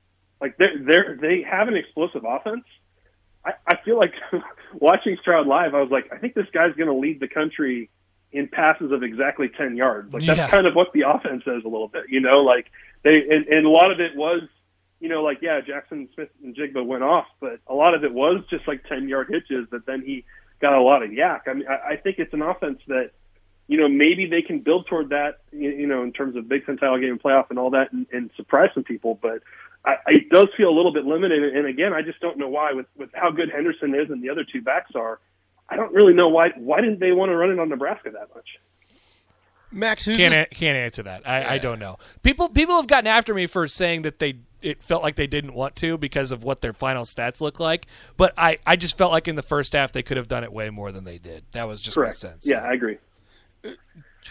like 0.41 0.57
they're, 0.57 0.77
they're 0.79 1.17
they 1.19 1.41
have 1.43 1.67
an 1.67 1.75
explosive 1.75 2.23
offense. 2.27 2.63
I, 3.45 3.53
I 3.67 3.75
feel 3.83 3.97
like 3.97 4.13
watching 4.73 5.17
Stroud 5.21 5.47
live, 5.47 5.75
I 5.75 5.81
was 5.81 5.91
like, 5.91 6.11
I 6.11 6.17
think 6.17 6.33
this 6.33 6.47
guy's 6.53 6.73
going 6.75 6.87
to 6.89 6.95
lead 6.95 7.19
the 7.19 7.27
country 7.27 7.89
in 8.31 8.47
passes 8.47 8.91
of 8.91 9.03
exactly 9.03 9.49
10 9.49 9.77
yards. 9.77 10.13
Like 10.13 10.23
that's 10.23 10.37
Yeah. 10.37 10.49
kind 10.49 10.67
of 10.67 10.75
what 10.75 10.91
the 10.93 11.01
offense 11.07 11.43
is 11.45 11.63
a 11.63 11.67
little 11.67 11.87
bit, 11.87 12.05
you 12.09 12.19
know, 12.19 12.39
like 12.39 12.67
they, 13.03 13.17
and, 13.29 13.45
and 13.47 13.65
a 13.65 13.69
lot 13.69 13.91
of 13.91 13.99
it 13.99 14.15
was, 14.15 14.41
you 14.99 15.09
know, 15.09 15.23
like, 15.23 15.39
yeah, 15.41 15.61
Jackson 15.61 16.09
Smith 16.15 16.29
and 16.43 16.55
Jigba 16.55 16.85
went 16.85 17.03
off, 17.03 17.27
but 17.39 17.59
a 17.67 17.73
lot 17.73 17.93
of 17.93 18.03
it 18.03 18.13
was 18.13 18.43
just 18.49 18.67
like 18.67 18.83
10 18.89 19.07
yard 19.07 19.27
hitches 19.29 19.67
that 19.71 19.85
then 19.85 20.01
he 20.01 20.25
got 20.59 20.73
a 20.73 20.81
lot 20.81 21.03
of 21.03 21.11
YAC. 21.11 21.41
I 21.47 21.53
mean, 21.53 21.67
I, 21.67 21.91
I 21.93 21.95
think 21.97 22.17
it's 22.19 22.33
an 22.33 22.41
offense 22.41 22.79
that, 22.87 23.11
you 23.67 23.77
know, 23.77 23.87
maybe 23.87 24.25
they 24.25 24.41
can 24.41 24.59
build 24.59 24.87
toward 24.87 25.09
that, 25.09 25.39
you, 25.51 25.87
know, 25.87 26.03
in 26.03 26.11
terms 26.11 26.35
of 26.35 26.47
Big 26.49 26.65
Ten 26.65 26.77
title 26.77 26.97
game 26.99 27.19
playoff 27.19 27.49
and 27.49 27.59
all 27.59 27.69
that 27.71 27.93
and, 27.93 28.05
and 28.11 28.31
surprise 28.35 28.69
some 28.73 28.83
people. 28.83 29.17
But 29.21 29.43
I, 29.85 29.95
it 30.07 30.29
does 30.29 30.47
feel 30.57 30.69
a 30.69 30.75
little 30.75 30.91
bit 30.93 31.05
limited. 31.05 31.55
And 31.55 31.67
again, 31.67 31.93
I 31.93 32.01
just 32.01 32.19
don't 32.19 32.37
know 32.37 32.49
why 32.49 32.73
with, 32.73 32.87
with 32.97 33.09
how 33.13 33.29
good 33.31 33.49
Henderson 33.51 33.93
is 33.93 34.09
and 34.09 34.21
the 34.23 34.29
other 34.29 34.43
two 34.43 34.61
backs 34.61 34.91
are. 34.95 35.19
I 35.69 35.75
don't 35.75 35.93
really 35.93 36.13
know 36.13 36.29
why. 36.29 36.49
Why 36.57 36.81
didn't 36.81 36.99
they 36.99 37.11
want 37.11 37.29
to 37.29 37.35
run 37.37 37.51
it 37.51 37.59
on 37.59 37.69
Nebraska 37.69 38.09
that 38.11 38.33
much? 38.35 38.47
Max, 39.71 40.05
who's 40.05 40.15
Can't 40.17 40.33
a- 40.33 40.45
can't 40.55 40.77
answer 40.77 41.03
that. 41.03 41.27
I, 41.27 41.55
I 41.55 41.57
don't 41.57 41.79
know. 41.79 41.97
People 42.23 42.49
people 42.49 42.75
have 42.77 42.87
gotten 42.87 43.07
after 43.07 43.33
me 43.33 43.45
for 43.47 43.67
saying 43.67 44.03
that 44.03 44.19
they 44.19 44.35
it 44.61 44.81
felt 44.81 45.03
like 45.03 45.15
they 45.15 45.27
didn't 45.27 45.53
want 45.53 45.75
to 45.77 45.97
because 45.97 46.31
of 46.31 46.43
what 46.43 46.61
their 46.61 46.73
final 46.73 47.03
stats 47.03 47.41
look 47.41 47.59
like. 47.59 47.85
But 48.17 48.33
I, 48.37 48.57
I 48.65 48.77
just 48.77 48.97
felt 48.97 49.11
like 49.11 49.27
in 49.27 49.35
the 49.35 49.43
first 49.43 49.73
half 49.73 49.91
they 49.91 50.01
could 50.01 50.17
have 50.17 50.27
done 50.27 50.43
it 50.43 50.51
way 50.53 50.69
more 50.69 50.91
than 50.91 51.03
they 51.03 51.17
did. 51.17 51.43
That 51.51 51.67
was 51.67 51.81
just 51.81 51.95
Correct. 51.95 52.13
my 52.23 52.29
sense. 52.29 52.47
Yeah, 52.47 52.59
I 52.63 52.73
agree. 52.73 52.97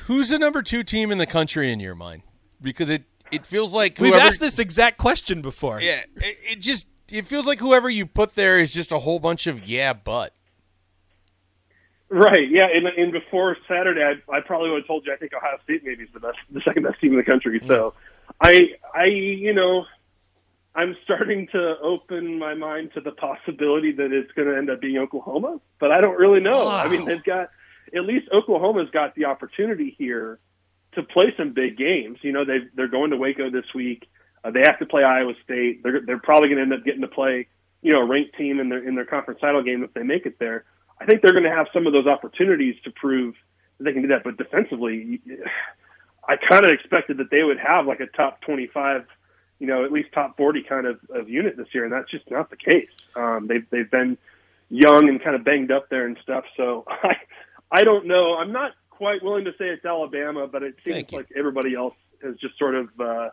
who's 0.06 0.30
the 0.30 0.38
number 0.38 0.62
two 0.62 0.82
team 0.82 1.12
in 1.12 1.18
the 1.18 1.26
country 1.26 1.70
in 1.70 1.78
your 1.80 1.94
mind? 1.94 2.22
Because 2.62 2.90
it 2.90 3.04
it 3.34 3.46
feels 3.46 3.74
like 3.74 3.98
We've 3.98 4.14
asked 4.14 4.40
this 4.40 4.58
exact 4.58 4.98
question 4.98 5.42
before. 5.42 5.80
Yeah, 5.80 6.02
it, 6.16 6.38
it 6.52 6.60
just 6.60 6.86
it 7.10 7.26
feels 7.26 7.46
like 7.46 7.58
whoever 7.58 7.88
you 7.88 8.06
put 8.06 8.34
there 8.34 8.58
is 8.58 8.70
just 8.70 8.92
a 8.92 8.98
whole 8.98 9.18
bunch 9.18 9.46
of 9.46 9.66
yeah, 9.66 9.92
but. 9.92 10.34
Right. 12.08 12.48
Yeah. 12.48 12.68
And, 12.72 12.86
and 12.86 13.12
before 13.12 13.56
Saturday, 13.66 14.02
I, 14.02 14.36
I 14.36 14.40
probably 14.40 14.70
would 14.70 14.82
have 14.82 14.86
told 14.86 15.06
you 15.06 15.12
I 15.12 15.16
think 15.16 15.32
Ohio 15.34 15.58
State 15.64 15.82
maybe 15.84 16.04
is 16.04 16.10
the 16.12 16.20
best, 16.20 16.38
the 16.50 16.60
second 16.60 16.84
best 16.84 17.00
team 17.00 17.12
in 17.12 17.18
the 17.18 17.24
country. 17.24 17.60
So, 17.66 17.92
mm. 17.92 17.94
I, 18.40 18.60
I, 18.94 19.04
you 19.06 19.52
know, 19.52 19.84
I'm 20.76 20.96
starting 21.04 21.48
to 21.48 21.76
open 21.82 22.38
my 22.38 22.54
mind 22.54 22.92
to 22.94 23.00
the 23.00 23.12
possibility 23.12 23.92
that 23.92 24.12
it's 24.12 24.30
going 24.32 24.48
to 24.48 24.56
end 24.56 24.70
up 24.70 24.80
being 24.80 24.98
Oklahoma, 24.98 25.60
but 25.78 25.92
I 25.92 26.00
don't 26.00 26.18
really 26.18 26.40
know. 26.40 26.68
I 26.68 26.88
mean, 26.88 27.04
they've 27.04 27.22
got 27.22 27.50
at 27.94 28.04
least 28.04 28.28
Oklahoma's 28.32 28.90
got 28.90 29.14
the 29.14 29.26
opportunity 29.26 29.94
here 29.98 30.38
to 30.94 31.02
play 31.02 31.34
some 31.36 31.52
big 31.52 31.76
games. 31.76 32.18
You 32.22 32.32
know, 32.32 32.44
they 32.44 32.58
they're 32.74 32.88
going 32.88 33.10
to 33.10 33.16
Waco 33.16 33.50
this 33.50 33.66
week. 33.74 34.08
Uh, 34.44 34.50
they 34.50 34.60
have 34.60 34.78
to 34.78 34.86
play 34.86 35.02
Iowa 35.04 35.32
State. 35.44 35.82
They're 35.82 36.00
they're 36.00 36.18
probably 36.18 36.48
going 36.48 36.58
to 36.58 36.62
end 36.62 36.72
up 36.72 36.84
getting 36.84 37.02
to 37.02 37.08
play 37.08 37.48
you 37.82 37.92
know 37.92 38.00
a 38.00 38.06
ranked 38.06 38.36
team 38.36 38.58
in 38.58 38.68
their 38.68 38.86
in 38.86 38.94
their 38.94 39.04
conference 39.04 39.40
title 39.40 39.62
game 39.62 39.84
if 39.84 39.92
they 39.94 40.02
make 40.02 40.26
it 40.26 40.38
there. 40.38 40.64
I 41.00 41.06
think 41.06 41.22
they're 41.22 41.32
going 41.32 41.44
to 41.44 41.50
have 41.50 41.66
some 41.72 41.86
of 41.86 41.92
those 41.92 42.06
opportunities 42.06 42.76
to 42.84 42.90
prove 42.90 43.34
that 43.78 43.84
they 43.84 43.92
can 43.92 44.02
do 44.02 44.08
that. 44.08 44.24
But 44.24 44.36
defensively, 44.36 45.20
I 46.28 46.36
kind 46.36 46.64
of 46.64 46.72
expected 46.72 47.18
that 47.18 47.30
they 47.30 47.42
would 47.42 47.58
have 47.58 47.86
like 47.86 48.00
a 48.00 48.06
top 48.06 48.40
twenty-five, 48.40 49.06
you 49.58 49.66
know, 49.66 49.84
at 49.84 49.92
least 49.92 50.12
top 50.12 50.36
forty 50.36 50.62
kind 50.62 50.86
of, 50.86 50.98
of 51.10 51.28
unit 51.28 51.56
this 51.56 51.68
year, 51.72 51.84
and 51.84 51.92
that's 51.92 52.10
just 52.10 52.30
not 52.30 52.50
the 52.50 52.56
case. 52.56 52.88
Um, 53.14 53.46
they've 53.46 53.68
they've 53.70 53.90
been 53.90 54.16
young 54.70 55.08
and 55.08 55.22
kind 55.22 55.36
of 55.36 55.44
banged 55.44 55.70
up 55.70 55.88
there 55.90 56.06
and 56.06 56.16
stuff. 56.22 56.44
So 56.56 56.84
I 56.88 57.16
I 57.70 57.84
don't 57.84 58.06
know. 58.06 58.36
I'm 58.36 58.52
not 58.52 58.72
quite 58.96 59.22
willing 59.22 59.44
to 59.44 59.52
say 59.52 59.66
it's 59.66 59.84
Alabama, 59.84 60.46
but 60.46 60.62
it 60.62 60.74
seems 60.84 60.94
Thank 60.96 61.12
you. 61.12 61.18
like 61.18 61.28
everybody 61.36 61.74
else 61.74 61.94
has 62.22 62.36
just 62.36 62.58
sort 62.58 62.74
of 62.74 62.88
uh, 63.00 63.28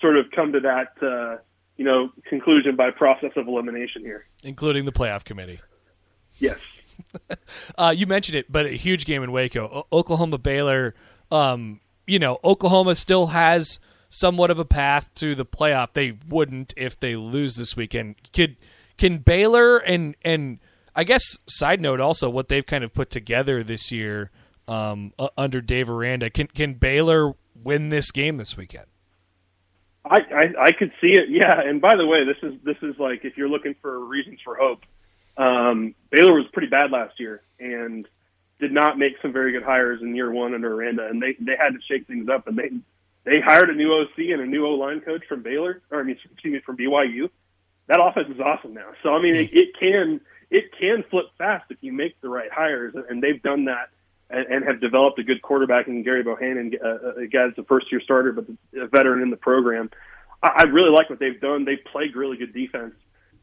sort 0.00 0.16
of 0.16 0.26
come 0.34 0.52
to 0.52 0.60
that 0.60 0.92
uh, 1.02 1.38
you 1.76 1.84
know 1.84 2.10
conclusion 2.28 2.76
by 2.76 2.90
process 2.90 3.30
of 3.36 3.46
elimination 3.48 4.02
here. 4.02 4.26
including 4.44 4.84
the 4.84 4.92
playoff 4.92 5.24
committee. 5.24 5.60
Yes. 6.38 6.58
Uh, 7.78 7.94
you 7.96 8.06
mentioned 8.06 8.36
it, 8.36 8.52
but 8.52 8.66
a 8.66 8.70
huge 8.76 9.06
game 9.06 9.22
in 9.22 9.32
Waco. 9.32 9.64
O- 9.90 9.98
Oklahoma 9.98 10.36
Baylor. 10.36 10.94
Um, 11.32 11.80
you 12.06 12.18
know, 12.18 12.38
Oklahoma 12.44 12.94
still 12.94 13.28
has 13.28 13.80
somewhat 14.10 14.50
of 14.50 14.58
a 14.58 14.64
path 14.66 15.12
to 15.14 15.34
the 15.34 15.46
playoff. 15.46 15.94
They 15.94 16.18
wouldn't 16.28 16.74
if 16.76 17.00
they 17.00 17.16
lose 17.16 17.56
this 17.56 17.74
weekend. 17.74 18.16
Could 18.34 18.56
can 18.98 19.18
Baylor 19.18 19.78
and 19.78 20.14
and 20.22 20.58
I 20.94 21.04
guess 21.04 21.22
side 21.48 21.80
note 21.80 22.00
also 22.00 22.28
what 22.28 22.48
they've 22.48 22.66
kind 22.66 22.84
of 22.84 22.92
put 22.92 23.08
together 23.08 23.62
this 23.64 23.90
year 23.90 24.30
um, 24.70 25.12
uh, 25.18 25.28
under 25.36 25.60
Dave 25.60 25.90
Aranda. 25.90 26.30
Can 26.30 26.46
can 26.46 26.74
Baylor 26.74 27.34
win 27.54 27.90
this 27.90 28.10
game 28.12 28.38
this 28.38 28.56
weekend? 28.56 28.86
I, 30.04 30.16
I 30.16 30.44
I 30.66 30.72
could 30.72 30.92
see 31.00 31.12
it. 31.12 31.28
Yeah, 31.28 31.60
and 31.60 31.80
by 31.80 31.96
the 31.96 32.06
way, 32.06 32.24
this 32.24 32.36
is 32.42 32.58
this 32.62 32.76
is 32.80 32.98
like 32.98 33.24
if 33.24 33.36
you're 33.36 33.48
looking 33.48 33.74
for 33.82 33.98
reasons 33.98 34.38
for 34.42 34.56
hope. 34.56 34.82
Um, 35.36 35.94
Baylor 36.10 36.34
was 36.34 36.46
pretty 36.52 36.68
bad 36.68 36.90
last 36.90 37.18
year 37.18 37.42
and 37.58 38.06
did 38.58 38.72
not 38.72 38.98
make 38.98 39.14
some 39.22 39.32
very 39.32 39.52
good 39.52 39.62
hires 39.62 40.02
in 40.02 40.14
year 40.14 40.30
one 40.30 40.54
under 40.54 40.72
Aranda, 40.72 41.06
and 41.06 41.20
they 41.20 41.34
they 41.40 41.56
had 41.58 41.70
to 41.70 41.80
shake 41.88 42.06
things 42.06 42.28
up. 42.28 42.46
And 42.46 42.56
they 42.56 42.70
they 43.24 43.40
hired 43.40 43.70
a 43.70 43.74
new 43.74 43.92
OC 43.92 44.18
and 44.32 44.40
a 44.40 44.46
new 44.46 44.66
O 44.66 44.70
line 44.70 45.00
coach 45.00 45.24
from 45.28 45.42
Baylor, 45.42 45.82
or 45.90 46.00
I 46.00 46.02
mean, 46.04 46.16
excuse 46.32 46.52
me, 46.52 46.60
from 46.60 46.76
BYU. 46.76 47.28
That 47.88 47.98
offense 48.00 48.28
is 48.32 48.40
awesome 48.40 48.74
now. 48.74 48.90
So 49.02 49.14
I 49.14 49.20
mean, 49.20 49.34
it, 49.34 49.50
it 49.52 49.68
can 49.78 50.20
it 50.50 50.70
can 50.78 51.04
flip 51.10 51.26
fast 51.38 51.64
if 51.70 51.78
you 51.80 51.92
make 51.92 52.20
the 52.20 52.28
right 52.28 52.50
hires, 52.52 52.94
and 53.08 53.22
they've 53.22 53.42
done 53.42 53.64
that 53.64 53.90
and, 54.30 54.46
and 54.46 54.64
have 54.64 54.80
developed 54.80 55.18
a 55.18 55.22
good 55.22 55.42
quarterback 55.42 55.88
in 55.88 56.04
Gerry 56.04 56.22
Bohanon, 56.22 56.72
uh, 56.82 57.22
a 57.22 57.26
guy 57.26 57.46
that's 57.46 57.58
a 57.58 57.64
first 57.64 57.90
year 57.90 58.00
starter, 58.00 58.32
but 58.32 58.46
a 58.80 58.86
veteran 58.86 59.22
in 59.22 59.30
the 59.30 59.36
program. 59.36 59.90
I, 60.42 60.48
I 60.56 60.62
really 60.64 60.90
like 60.90 61.10
what 61.10 61.18
they've 61.18 61.40
done. 61.40 61.64
They 61.64 61.76
play 61.76 62.10
really 62.14 62.36
good 62.36 62.54
defense, 62.54 62.94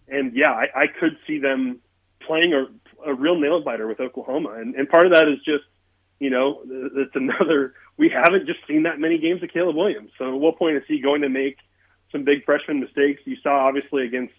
and 0.08 0.34
yeah, 0.36 0.52
I, 0.52 0.84
I 0.84 0.86
could 0.88 1.18
see 1.28 1.40
them 1.40 1.80
playing 2.26 2.54
a, 2.54 3.10
a 3.10 3.14
real 3.14 3.40
nail 3.40 3.62
biter 3.62 3.88
with 3.88 4.00
Oklahoma, 4.00 4.54
and, 4.58 4.76
and 4.76 4.90
part 4.90 5.06
of 5.06 5.14
that 5.14 5.28
is 5.28 5.40
just 5.46 5.66
you 6.20 6.30
know 6.30 6.62
it's 6.66 7.16
another 7.16 7.74
we 7.98 8.10
haven't 8.10 8.46
just 8.46 8.60
seen 8.68 8.84
that 8.84 9.00
many 9.00 9.18
games 9.18 9.44
of 9.44 9.50
Caleb 9.50 9.76
Williams. 9.76 10.12
So 10.18 10.34
at 10.34 10.40
what 10.40 10.58
point 10.58 10.78
is 10.78 10.84
he 10.88 11.02
going 11.02 11.22
to 11.22 11.30
make 11.30 11.58
some 12.12 12.24
big 12.24 12.46
freshman 12.46 12.80
mistakes? 12.80 13.22
You 13.26 13.36
saw 13.44 13.68
obviously 13.68 14.06
against 14.06 14.34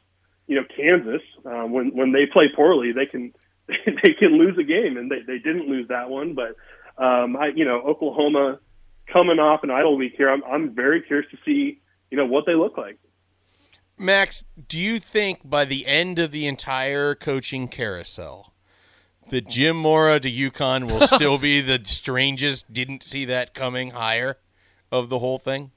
you 0.46 0.56
know 0.56 0.64
Kansas 0.74 1.22
um, 1.44 1.72
when 1.72 1.94
when 1.94 2.12
they 2.12 2.26
play 2.26 2.48
poorly, 2.54 2.92
they 2.92 3.06
can 3.06 3.32
they 3.86 4.14
can 4.18 4.38
lose 4.38 4.56
a 4.58 4.64
game, 4.64 4.96
and 4.96 5.10
they 5.10 5.20
they 5.26 5.38
didn't 5.38 5.68
lose 5.68 5.88
that 5.88 6.08
one. 6.08 6.34
But 6.34 6.56
um, 7.02 7.36
I 7.36 7.48
you 7.54 7.64
know 7.64 7.80
Oklahoma 7.82 8.60
coming 9.12 9.38
off 9.38 9.62
an 9.62 9.70
idle 9.70 9.96
week 9.96 10.14
here, 10.16 10.30
I'm 10.30 10.42
I'm 10.44 10.74
very 10.74 11.02
curious 11.02 11.30
to 11.30 11.38
see 11.44 11.80
you 12.10 12.16
know 12.16 12.26
what 12.26 12.46
they 12.46 12.54
look 12.54 12.76
like. 12.76 12.98
Max, 13.98 14.44
do 14.68 14.78
you 14.78 15.00
think 15.00 15.40
by 15.48 15.64
the 15.64 15.86
end 15.86 16.18
of 16.18 16.30
the 16.30 16.46
entire 16.46 17.14
coaching 17.14 17.66
carousel, 17.66 18.54
the 19.28 19.40
Jim 19.40 19.76
Mora 19.76 20.20
to 20.20 20.30
UConn 20.30 20.90
will 20.90 21.06
still 21.06 21.36
be 21.36 21.60
the 21.60 21.80
strangest, 21.84 22.72
didn't 22.72 23.02
see 23.02 23.24
that 23.24 23.54
coming 23.54 23.90
hire 23.90 24.36
of 24.92 25.08
the 25.08 25.18
whole 25.18 25.38
thing? 25.38 25.72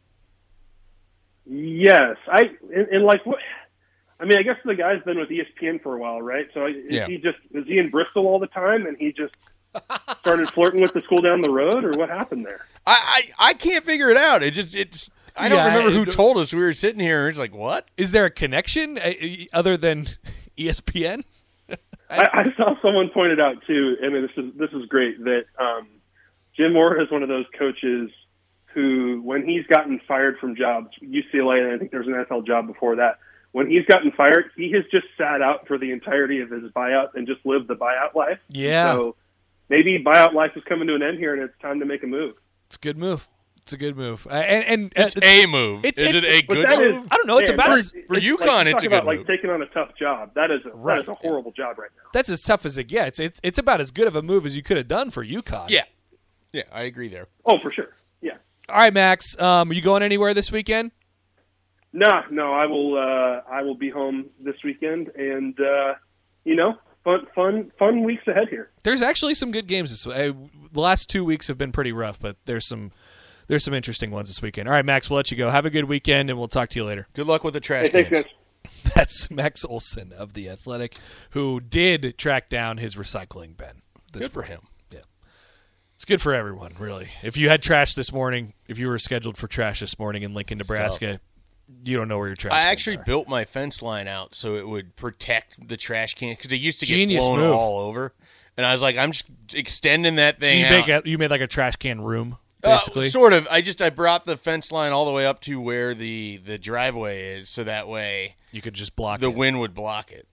Yes, 1.45 2.17
I 2.27 2.43
and, 2.73 2.87
and 2.89 3.03
like 3.03 3.25
what. 3.25 3.39
I 4.21 4.25
mean, 4.25 4.37
I 4.37 4.43
guess 4.43 4.57
the 4.63 4.75
guy's 4.75 5.01
been 5.03 5.17
with 5.17 5.29
ESPN 5.29 5.81
for 5.81 5.95
a 5.95 5.99
while, 5.99 6.21
right? 6.21 6.47
So 6.53 6.67
is 6.67 6.75
Yeah. 6.89 7.07
he 7.07 7.17
just 7.17 7.39
is 7.53 7.65
he 7.65 7.79
in 7.79 7.89
Bristol 7.89 8.27
all 8.27 8.39
the 8.39 8.47
time, 8.47 8.85
and 8.85 8.95
he 8.97 9.11
just 9.11 9.33
started 10.19 10.49
flirting 10.51 10.79
with 10.81 10.93
the 10.93 11.01
school 11.01 11.21
down 11.21 11.41
the 11.41 11.49
road, 11.49 11.83
or 11.83 11.91
what 11.91 12.09
happened 12.09 12.45
there? 12.45 12.65
I, 12.85 13.23
I, 13.39 13.49
I 13.49 13.53
can't 13.53 13.83
figure 13.83 14.09
it 14.09 14.17
out. 14.17 14.43
It 14.43 14.51
just 14.51 14.75
it's 14.75 15.09
I 15.35 15.49
don't 15.49 15.57
Yeah, 15.57 15.67
remember 15.67 15.91
who 15.91 16.03
it- 16.03 16.11
told 16.11 16.37
us 16.37 16.53
we 16.53 16.61
were 16.61 16.73
sitting 16.73 16.99
here. 16.99 17.27
It's 17.27 17.39
like 17.39 17.55
what? 17.55 17.87
Is 17.97 18.11
there 18.11 18.25
a 18.25 18.29
connection 18.31 18.97
uh, 18.99 19.11
other 19.53 19.75
than 19.77 20.07
ESPN? 20.57 21.23
I, 22.09 22.27
I 22.33 22.43
saw 22.57 22.75
someone 22.81 23.09
pointed 23.09 23.39
out 23.39 23.63
too, 23.65 23.95
I 24.03 24.09
mean, 24.09 24.21
this 24.23 24.31
is 24.45 24.53
this 24.55 24.71
is 24.71 24.85
great 24.87 25.23
that 25.23 25.45
um, 25.57 25.87
Jim 26.57 26.73
Mora 26.73 27.01
is 27.03 27.09
one 27.09 27.23
of 27.23 27.29
those 27.29 27.45
coaches 27.57 28.11
who, 28.73 29.21
when 29.23 29.45
he's 29.45 29.65
gotten 29.67 29.99
fired 30.07 30.37
from 30.37 30.55
jobs, 30.55 30.89
UCLA, 31.01 31.63
and 31.63 31.73
I 31.73 31.77
think 31.77 31.91
there's 31.91 32.07
an 32.07 32.13
NFL 32.13 32.45
job 32.45 32.67
before 32.67 32.97
that. 32.97 33.19
When 33.53 33.69
he's 33.69 33.85
gotten 33.85 34.11
fired, 34.11 34.45
he 34.55 34.71
has 34.71 34.83
just 34.91 35.07
sat 35.17 35.41
out 35.41 35.67
for 35.67 35.77
the 35.77 35.91
entirety 35.91 36.39
of 36.39 36.49
his 36.49 36.63
buyout 36.71 37.09
and 37.15 37.27
just 37.27 37.45
lived 37.45 37.67
the 37.67 37.75
buyout 37.75 38.15
life. 38.15 38.39
Yeah. 38.47 38.93
So 38.95 39.15
maybe 39.69 40.01
buyout 40.03 40.33
life 40.33 40.51
is 40.55 40.63
coming 40.63 40.87
to 40.87 40.95
an 40.95 41.01
end 41.03 41.17
here, 41.17 41.33
and 41.33 41.43
it's 41.43 41.53
time 41.61 41.79
to 41.81 41.85
make 41.85 42.01
a 42.03 42.07
move. 42.07 42.35
It's 42.67 42.77
a 42.77 42.79
good 42.79 42.97
move. 42.97 43.27
It's 43.63 43.73
a 43.73 43.77
good 43.77 43.95
move. 43.97 44.25
Uh, 44.29 44.33
and 44.35 44.65
and 44.65 44.85
uh, 44.97 45.03
It's 45.13 45.15
a 45.21 45.45
move. 45.47 45.85
it's- 45.85 46.01
is 46.01 46.15
it's- 46.15 46.23
it 46.35 46.43
a 46.43 46.47
good 46.47 46.65
that 46.65 46.81
is, 46.81 46.95
move? 46.95 47.07
I 47.11 47.15
don't 47.17 47.27
know, 47.27 47.37
it's 47.37 47.49
man, 47.49 47.55
about 47.59 47.77
as- 47.77 47.91
for 48.07 48.15
it's 48.17 48.25
UConn, 48.25 48.39
like, 48.47 48.65
it's 48.67 48.71
talk 48.71 48.83
a 48.83 48.87
about 48.87 49.01
good 49.05 49.17
like 49.19 49.27
taking 49.27 49.49
on 49.51 49.61
a 49.61 49.65
tough 49.67 49.89
job. 49.99 50.31
That 50.33 50.49
is 50.49 50.61
a, 50.65 50.69
Right. 50.75 50.95
that 50.95 51.01
is 51.03 51.07
a 51.09 51.13
horrible 51.13 51.51
job 51.51 51.77
right 51.77 51.91
now. 51.95 52.09
that's 52.13 52.29
as 52.29 52.41
tough 52.41 52.65
as 52.65 52.77
it 52.79 52.85
gets. 52.85 53.19
It's 53.19 53.39
it's 53.43 53.59
about 53.59 53.79
as 53.81 53.91
good 53.91 54.07
of 54.07 54.15
a 54.15 54.23
move 54.23 54.45
as 54.47 54.55
you 54.57 54.63
could 54.63 54.77
have 54.77 54.87
done 54.87 55.11
for 55.11 55.23
UConn. 55.23 55.69
yeah, 55.69 55.83
yeah, 56.53 56.63
I 56.71 56.83
agree 56.83 57.07
there. 57.07 57.27
Oh, 57.45 57.59
for 57.59 57.71
sure. 57.71 57.89
Yeah. 58.21 58.37
All 58.67 58.77
right, 58.77 58.93
Max. 58.93 59.39
Um, 59.39 59.69
are 59.69 59.73
you 59.73 59.81
going 59.81 60.01
anywhere 60.01 60.33
this 60.33 60.51
weekend? 60.51 60.91
No, 61.93 62.21
no, 62.29 62.53
I 62.53 62.65
will. 62.67 62.97
Uh, 62.97 63.41
I 63.51 63.63
will 63.63 63.75
be 63.75 63.89
home 63.89 64.27
this 64.39 64.55
weekend, 64.63 65.09
and 65.09 65.59
uh, 65.59 65.95
you 66.45 66.55
know, 66.55 66.75
fun, 67.03 67.27
fun, 67.35 67.71
fun 67.77 68.03
weeks 68.03 68.27
ahead 68.27 68.47
here. 68.49 68.71
There's 68.83 69.01
actually 69.01 69.35
some 69.35 69.51
good 69.51 69.67
games 69.67 69.91
this. 69.91 70.07
Uh, 70.07 70.31
the 70.71 70.79
last 70.79 71.09
two 71.09 71.25
weeks 71.25 71.47
have 71.47 71.57
been 71.57 71.71
pretty 71.71 71.91
rough, 71.91 72.19
but 72.19 72.37
there's 72.45 72.65
some 72.65 72.91
there's 73.47 73.63
some 73.65 73.73
interesting 73.73 74.11
ones 74.11 74.29
this 74.29 74.41
weekend. 74.41 74.69
All 74.69 74.73
right, 74.73 74.85
Max. 74.85 75.09
We'll 75.09 75.17
let 75.17 75.31
you 75.31 75.37
go. 75.37 75.49
Have 75.49 75.65
a 75.65 75.69
good 75.69 75.85
weekend, 75.85 76.29
and 76.29 76.39
we'll 76.39 76.47
talk 76.47 76.69
to 76.69 76.79
you 76.79 76.85
later. 76.85 77.07
Good 77.13 77.27
luck 77.27 77.43
with 77.43 77.53
the 77.53 77.59
trash. 77.59 77.87
Hey, 77.87 78.03
thanks, 78.03 78.09
cans. 78.09 78.25
That's 78.95 79.29
Max 79.29 79.65
Olson 79.65 80.13
of 80.13 80.33
the 80.33 80.49
Athletic, 80.49 80.95
who 81.31 81.59
did 81.59 82.17
track 82.17 82.49
down 82.49 82.77
his 82.77 82.95
recycling 82.95 83.57
bin. 83.57 83.81
This 84.13 84.23
Good 84.23 84.31
for 84.31 84.43
him. 84.43 84.61
Yeah, 84.91 84.99
It's 85.95 86.05
good 86.05 86.21
for 86.21 86.33
everyone, 86.33 86.75
really. 86.79 87.09
If 87.23 87.37
you 87.37 87.49
had 87.49 87.61
trash 87.61 87.93
this 87.93 88.11
morning, 88.11 88.53
if 88.67 88.77
you 88.77 88.87
were 88.87 88.97
scheduled 88.99 89.37
for 89.37 89.47
trash 89.47 89.79
this 89.79 89.97
morning 89.97 90.23
in 90.23 90.33
Lincoln, 90.33 90.57
Nebraska, 90.57 91.19
you 91.83 91.97
don't 91.97 92.07
know 92.07 92.17
where 92.17 92.27
your 92.27 92.35
trash. 92.35 92.53
I 92.53 92.57
cans 92.63 92.71
actually 92.71 92.97
are. 92.97 93.03
built 93.03 93.27
my 93.27 93.45
fence 93.45 93.81
line 93.81 94.07
out 94.07 94.35
so 94.35 94.55
it 94.55 94.67
would 94.67 94.95
protect 94.95 95.67
the 95.67 95.77
trash 95.77 96.15
can 96.15 96.33
because 96.35 96.51
it 96.51 96.57
used 96.57 96.79
to 96.81 96.85
Genius 96.85 97.23
get 97.25 97.29
blown 97.29 97.39
move. 97.47 97.55
all 97.55 97.79
over. 97.79 98.13
And 98.57 98.65
I 98.65 98.73
was 98.73 98.81
like, 98.81 98.97
I'm 98.97 99.11
just 99.13 99.25
extending 99.53 100.17
that 100.17 100.35
So 100.35 100.39
thing 100.41 100.59
you 100.59 100.65
out. 100.65 100.71
make 100.71 100.87
a, 100.87 101.01
you 101.09 101.17
made 101.17 101.31
like 101.31 101.41
a 101.41 101.47
trash 101.47 101.77
can 101.77 102.01
room, 102.01 102.37
Uh, 102.63 102.75
basically. 102.77 103.09
sort 103.09 103.33
of. 103.33 103.47
I 103.49 103.61
just 103.61 103.81
I 103.81 103.89
brought 103.89 104.25
the 104.25 104.37
fence 104.37 104.71
line 104.71 104.91
all 104.91 105.05
the 105.05 105.11
way 105.11 105.25
up 105.25 105.39
to 105.41 105.59
where 105.59 105.93
the 105.95 106.37
the 106.45 106.57
driveway 106.57 107.37
is, 107.37 107.49
so 107.49 107.63
that 107.63 107.87
way 107.87 108.35
you 108.51 108.61
could 108.61 108.73
just 108.73 108.95
block 108.95 109.19
the 109.21 109.29
it. 109.31 109.35
wind 109.35 109.59
would 109.59 109.73
block 109.73 110.11
it. 110.11 110.27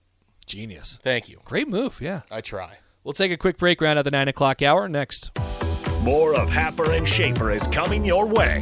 Genius. 0.45 0.99
Thank 1.03 1.29
you. 1.29 1.39
Great 1.45 1.67
move. 1.67 1.99
Yeah. 2.01 2.21
I 2.29 2.41
try. 2.41 2.77
We'll 3.03 3.13
take 3.13 3.31
a 3.31 3.37
quick 3.37 3.57
break 3.57 3.79
round 3.81 3.97
at 3.97 4.03
the 4.05 4.11
nine 4.11 4.27
o'clock 4.27 4.61
hour 4.61 4.87
next. 4.89 5.31
More 6.01 6.35
of 6.35 6.49
Happer 6.49 6.91
and 6.91 7.07
Schaefer 7.07 7.51
is 7.51 7.67
coming 7.67 8.03
your 8.05 8.25
way 8.27 8.61